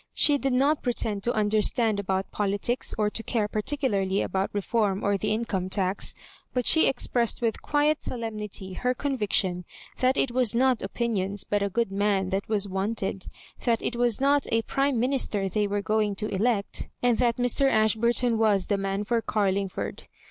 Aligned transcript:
She 0.15 0.39
did 0.39 0.53
not 0.53 0.81
pretend 0.81 1.21
to 1.25 1.33
understand 1.33 1.99
about 1.99 2.31
politics, 2.31 2.95
or 2.97 3.11
to 3.11 3.21
care 3.21 3.47
particularly 3.47 4.23
about 4.23 4.51
Beform 4.51 5.03
or 5.03 5.15
the 5.15 5.31
Income 5.31 5.69
tax; 5.69 6.15
but 6.55 6.65
she 6.65 6.87
expressed 6.87 7.39
with 7.39 7.61
quiet 7.61 8.01
solemnity 8.01 8.73
her 8.73 8.95
convic 8.95 9.31
tion 9.31 9.63
that 9.99 10.17
it 10.17 10.31
was 10.31 10.55
not 10.55 10.81
opinions 10.81 11.43
but 11.43 11.61
a 11.61 11.69
good 11.69 11.91
man 11.91 12.31
that 12.31 12.49
was 12.49 12.67
wanted; 12.67 13.27
that 13.63 13.83
it 13.83 13.95
was 13.95 14.19
not 14.19 14.47
a 14.51 14.63
prime 14.63 14.99
minis 14.99 15.29
ter 15.29 15.47
they 15.47 15.67
were 15.67 15.83
going 15.83 16.15
to 16.15 16.27
elect, 16.33 16.89
and 17.03 17.19
that 17.19 17.37
Mr. 17.37 17.69
Ash 17.69 17.93
burton 17.95 18.39
was 18.39 18.65
the 18.65 18.77
man 18.77 19.03
for 19.03 19.21
Carlingford. 19.21 20.07